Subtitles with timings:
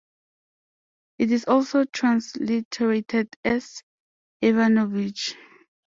[1.19, 3.83] It is also transliterated as
[4.41, 5.35] "Ivanovitch".